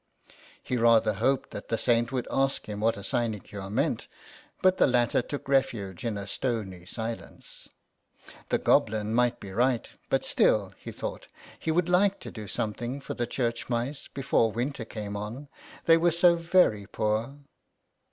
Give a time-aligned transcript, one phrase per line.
[0.63, 4.07] He rather hoped that the Saint would ask him what a sinecure meant,
[4.63, 7.69] but the latter took refuge in a stony silence.
[8.49, 11.27] The Goblin might be right, but still, he thought,
[11.59, 15.49] he would like to do something for the church mice before winter came on;
[15.85, 17.37] they were so very poor.